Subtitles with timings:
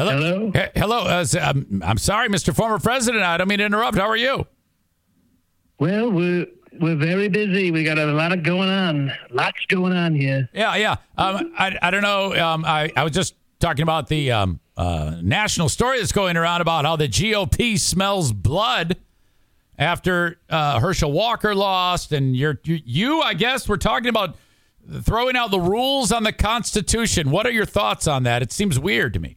[0.00, 0.12] Hello.
[0.16, 0.50] Hello?
[0.52, 0.98] He- hello.
[1.06, 2.54] Uh, s- um, I'm sorry, Mr.
[2.54, 3.22] Former President.
[3.22, 3.98] I don't mean to interrupt.
[3.98, 4.46] How are you?
[5.78, 6.46] Well, we're
[6.80, 7.70] we're very busy.
[7.70, 9.12] We got a lot of going on.
[9.30, 10.48] Lots going on here.
[10.54, 10.96] Yeah, yeah.
[11.18, 12.34] Um, I, I don't know.
[12.34, 16.60] Um, I, I was just talking about the um, uh, national story that's going around
[16.62, 18.96] about how the GOP smells blood
[19.78, 24.36] after uh, Herschel Walker lost, and you're you, you, I guess, we're talking about
[25.02, 27.30] throwing out the rules on the Constitution.
[27.30, 28.42] What are your thoughts on that?
[28.42, 29.36] It seems weird to me.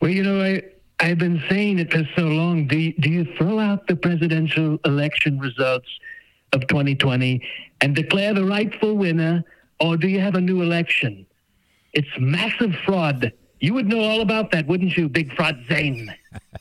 [0.00, 0.62] Well, you know, I
[0.98, 2.66] I've been saying it for so long.
[2.66, 5.88] Do you, do you throw out the presidential election results
[6.52, 7.42] of 2020
[7.80, 9.42] and declare the rightful winner,
[9.80, 11.24] or do you have a new election?
[11.94, 13.32] It's massive fraud.
[13.60, 16.14] You would know all about that, wouldn't you, Big Fraud Zane?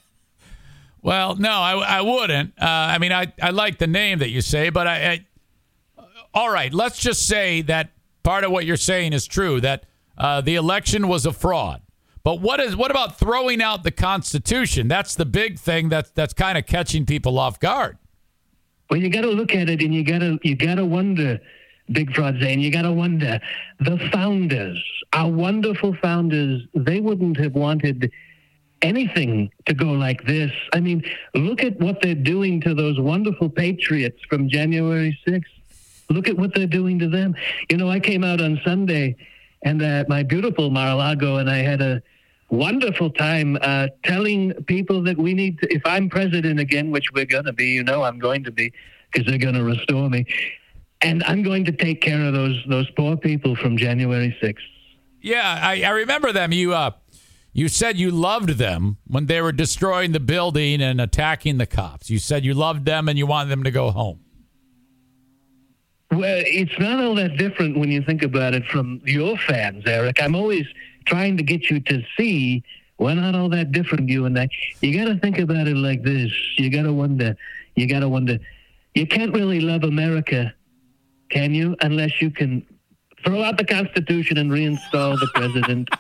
[1.01, 2.53] Well, no, I, I wouldn't.
[2.61, 5.25] Uh, I mean, I, I like the name that you say, but I, I.
[6.33, 9.85] All right, let's just say that part of what you're saying is true that
[10.17, 11.81] uh, the election was a fraud.
[12.29, 14.87] But what is what about throwing out the Constitution?
[14.87, 17.97] That's the big thing that's that's kind of catching people off guard.
[18.87, 21.39] Well, you got to look at it, and you got to you got to wonder,
[21.91, 22.59] Big Fraud Zane.
[22.59, 23.39] You got to wonder.
[23.79, 24.79] The founders,
[25.11, 28.11] our wonderful founders, they wouldn't have wanted
[28.83, 30.51] anything to go like this.
[30.71, 31.03] I mean,
[31.33, 35.45] look at what they're doing to those wonderful patriots from January 6th.
[36.11, 37.33] Look at what they're doing to them.
[37.71, 39.15] You know, I came out on Sunday,
[39.63, 42.03] and uh, my beautiful Mar-a-Lago, and I had a
[42.49, 47.25] wonderful time uh, telling people that we need to, if I'm president again, which we're
[47.25, 48.73] going to be, you know I'm going to be,
[49.11, 50.25] because they're going to restore me.
[51.01, 54.57] And I'm going to take care of those those poor people from January 6th.
[55.21, 56.51] Yeah, I, I remember them.
[56.51, 56.91] You uh,
[57.53, 62.09] you said you loved them when they were destroying the building and attacking the cops.
[62.09, 64.19] You said you loved them and you wanted them to go home.
[66.11, 70.21] Well, it's not all that different when you think about it from your fans, Eric.
[70.21, 70.65] I'm always
[71.09, 72.63] trying to get you to see
[72.99, 74.49] we're not all that different, you and I.
[74.81, 76.31] You got to think about it like this.
[76.57, 77.35] You got to wonder.
[77.75, 78.37] You got to wonder.
[78.93, 80.53] You can't really love America,
[81.29, 82.65] can you, unless you can
[83.23, 85.89] throw out the Constitution and reinstall the president.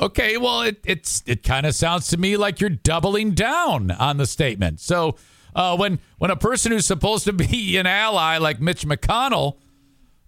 [0.00, 4.16] Okay, well, it it's it kind of sounds to me like you're doubling down on
[4.16, 4.78] the statement.
[4.78, 5.16] So
[5.56, 9.56] uh, when when a person who's supposed to be an ally like Mitch McConnell,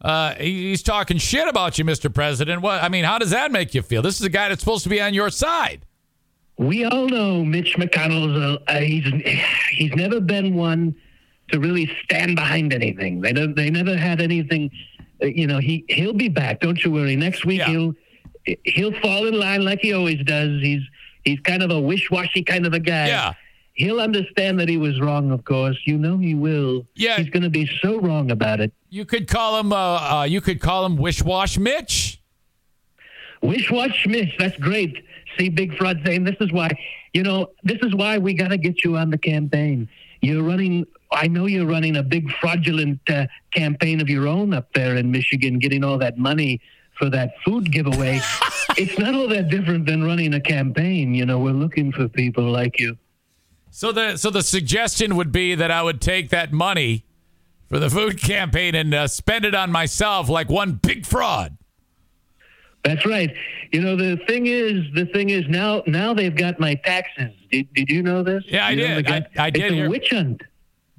[0.00, 2.12] uh, he's talking shit about you, Mr.
[2.12, 2.62] President.
[2.62, 4.02] What I mean, how does that make you feel?
[4.02, 5.84] This is a guy that's supposed to be on your side.
[6.56, 9.04] We all know Mitch McConnell's a, uh, he's
[9.72, 10.94] he's never been one
[11.52, 13.20] to really stand behind anything.
[13.20, 14.70] They don't, they never had anything.
[15.22, 16.60] uh, You know, he he'll be back.
[16.60, 17.16] Don't you worry.
[17.16, 17.68] Next week Yeah.
[17.68, 17.94] he'll
[18.64, 20.60] he'll fall in line like he always does.
[20.62, 20.82] He's
[21.24, 23.06] he's kind of a wish-washy kind of a guy.
[23.08, 23.32] Yeah.
[23.80, 25.80] He'll understand that he was wrong, of course.
[25.86, 26.86] You know he will.
[26.96, 27.16] Yeah.
[27.16, 28.74] He's going to be so wrong about it.
[28.90, 32.20] You could call him uh, uh, you could call him Wish Wash Mitch.
[33.40, 35.02] Wish Wash Mitch, that's great.
[35.38, 36.68] See, Big Fraud Zane this is why,
[37.14, 39.88] you know, this is why we got to get you on the campaign.
[40.20, 44.70] You're running, I know you're running a big fraudulent uh, campaign of your own up
[44.74, 46.60] there in Michigan, getting all that money
[46.98, 48.20] for that food giveaway.
[48.76, 51.14] it's not all that different than running a campaign.
[51.14, 52.98] You know, we're looking for people like you.
[53.70, 57.04] So the so the suggestion would be that I would take that money
[57.68, 61.56] for the food campaign and uh, spend it on myself like one big fraud.
[62.84, 63.30] That's right.
[63.72, 67.30] You know, the thing is, the thing is now, now they've got my taxes.
[67.52, 68.42] Did, did you know this?
[68.48, 69.10] Yeah, I You know, did.
[69.10, 70.42] I- I did It's a hear- witch hunt.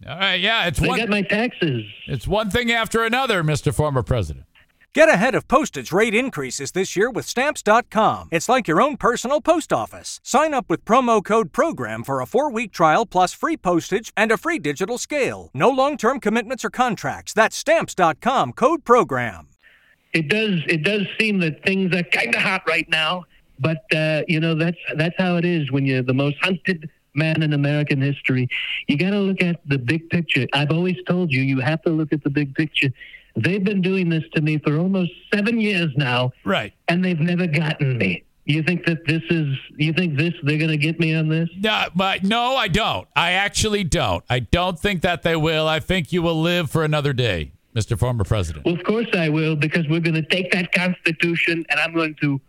[0.07, 1.83] All right, yeah, it's They one got my taxes.
[2.07, 3.73] it's one thing after another, Mr.
[3.73, 4.45] Former President.
[4.93, 8.27] Get ahead of postage rate increases this year with Stamps.com.
[8.29, 10.19] It's like your own personal post office.
[10.21, 14.33] Sign up with promo code PROGRAM for a four week trial plus free postage and
[14.33, 15.49] a free digital scale.
[15.53, 17.31] No long term commitments or contracts.
[17.31, 19.47] That's Stamps.com code PROGRAM.
[20.11, 20.59] It does.
[20.67, 23.23] It does seem that things are kind of hot right now,
[23.59, 27.41] but uh, you know that's that's how it is when you're the most hunted man
[27.41, 28.49] in American history.
[28.89, 30.47] You got to look at the big picture.
[30.51, 32.89] I've always told you, you have to look at the big picture.
[33.35, 36.73] They've been doing this to me for almost seven years now, Right.
[36.87, 38.23] and they've never gotten me.
[38.45, 39.55] You think that this is?
[39.77, 40.33] You think this?
[40.43, 41.47] They're going to get me on this?
[41.57, 43.07] No, but no, I don't.
[43.15, 44.23] I actually don't.
[44.29, 45.67] I don't think that they will.
[45.67, 47.97] I think you will live for another day, Mr.
[47.97, 48.65] Former President.
[48.65, 52.15] Well, of course I will, because we're going to take that Constitution and I'm going
[52.21, 52.41] to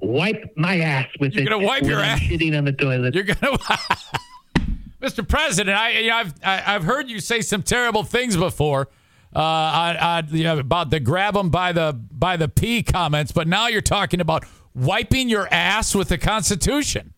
[0.00, 1.40] wipe my ass with it.
[1.40, 2.20] You're gonna wipe your ass?
[2.20, 3.14] Shitting on the toilet.
[3.14, 3.56] You're gonna,
[5.00, 5.26] Mr.
[5.26, 5.76] President.
[5.76, 8.88] I, you know, I've I, I've heard you say some terrible things before
[9.34, 13.46] uh, on, you know, about the grab them by the by the pee comments, but
[13.46, 14.44] now you're talking about
[14.74, 17.14] wiping your ass with the Constitution.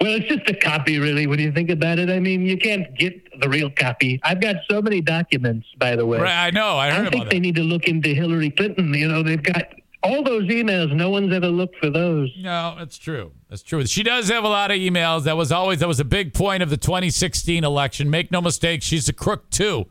[0.00, 2.08] Well, it's just a copy, really, when you think about it.
[2.08, 4.20] I mean, you can't get the real copy.
[4.22, 6.20] I've got so many documents, by the way.
[6.20, 6.46] Right?
[6.46, 6.76] I know.
[6.76, 7.40] I I heard think about they that.
[7.42, 8.94] need to look into Hillary Clinton.
[8.94, 9.64] You know, they've got
[10.04, 12.30] all those emails, no one's ever looked for those.
[12.38, 13.32] No, that's true.
[13.50, 13.84] That's true.
[13.86, 15.24] She does have a lot of emails.
[15.24, 18.08] That was always that was a big point of the 2016 election.
[18.08, 19.86] Make no mistake, she's a crook too.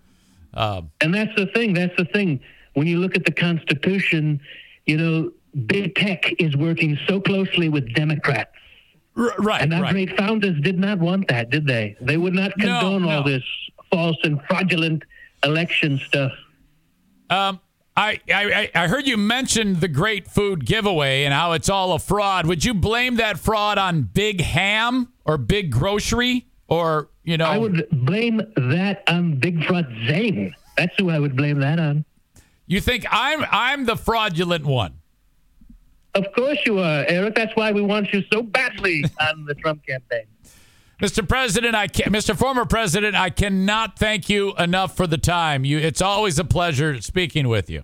[0.57, 1.73] Um, and that's the thing.
[1.73, 2.39] That's the thing.
[2.73, 4.41] When you look at the Constitution,
[4.85, 5.31] you know,
[5.65, 8.51] big tech is working so closely with Democrats.
[9.15, 9.61] R- right.
[9.61, 9.93] And our right.
[9.93, 11.95] great founders did not want that, did they?
[12.01, 13.17] They would not condone no, no.
[13.17, 13.43] all this
[13.91, 15.03] false and fraudulent
[15.43, 16.31] election stuff.
[17.29, 17.59] Um,
[17.95, 21.99] I, I, I heard you mention the great food giveaway and how it's all a
[21.99, 22.45] fraud.
[22.45, 27.45] Would you blame that fraud on Big Ham or Big Grocery or you know?
[27.45, 30.55] I would blame that on Big Fraud Zane.
[30.77, 32.05] That's who I would blame that on.
[32.67, 34.93] You think I'm I'm the fraudulent one?
[36.15, 37.35] Of course you are, Eric.
[37.35, 40.23] That's why we want you so badly on the Trump campaign.
[41.01, 41.27] Mr.
[41.27, 42.35] President, I can, Mr.
[42.35, 45.63] Former President, I cannot thank you enough for the time.
[45.63, 47.83] You, it's always a pleasure speaking with you.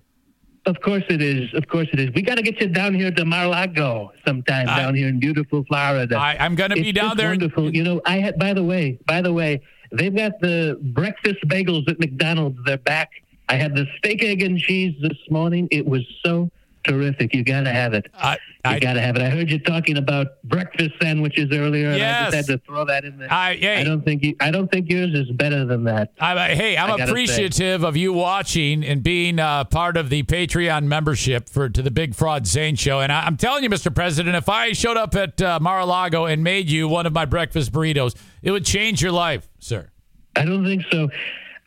[0.66, 1.54] Of course it is.
[1.54, 2.10] Of course it is.
[2.16, 5.66] We got to get you down here to Mar-a-Lago sometime I, down here in beautiful
[5.66, 6.18] Florida.
[6.18, 7.30] I, am going to be down there.
[7.30, 7.76] Wonderful.
[7.76, 8.40] You know, I had.
[8.40, 9.62] By the way, by the way,
[9.92, 12.58] they've got the breakfast bagels at McDonald's.
[12.66, 13.12] They're back.
[13.50, 15.68] I had the steak, egg, and cheese this morning.
[15.70, 16.50] It was so
[16.84, 17.34] terrific.
[17.34, 18.08] You got to have it.
[18.16, 18.38] I,
[18.80, 19.22] got to have it.
[19.22, 22.28] I heard you talking about breakfast sandwiches earlier, and yes.
[22.28, 23.32] I just had to throw that in there.
[23.32, 26.14] I, hey, I don't think you, I don't think yours is better than that.
[26.20, 27.88] I, hey, I'm appreciative say.
[27.88, 32.16] of you watching and being uh, part of the Patreon membership for to the Big
[32.16, 33.00] Fraud Zane Show.
[33.00, 33.94] And I, am telling you, Mr.
[33.94, 37.72] President, if I showed up at uh, Mar-a-Lago and made you one of my breakfast
[37.72, 39.90] burritos, it would change your life, sir.
[40.36, 41.10] I don't think so.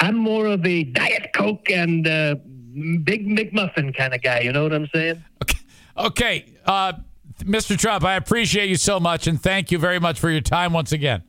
[0.01, 2.07] I'm more of a Diet Coke and.
[2.07, 2.37] Uh,
[3.03, 4.41] big McMuffin kind of guy.
[4.41, 5.25] You know what I'm saying?
[5.43, 5.59] Okay.
[5.97, 6.55] Okay.
[6.65, 6.93] Uh,
[7.41, 7.79] Mr.
[7.79, 10.93] Trump, I appreciate you so much and thank you very much for your time once
[10.93, 11.23] again.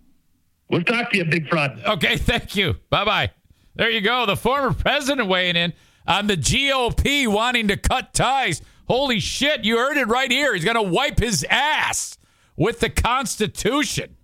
[0.69, 1.81] We'll talk to you, big fraud.
[1.85, 2.17] Okay.
[2.17, 2.75] Thank you.
[2.89, 3.31] Bye bye.
[3.75, 4.25] There you go.
[4.25, 5.71] The former president weighing in
[6.05, 8.61] on the GOP wanting to cut ties.
[8.87, 9.63] Holy shit.
[9.63, 10.53] You heard it right here.
[10.53, 12.17] He's going to wipe his ass
[12.57, 14.16] with the Constitution.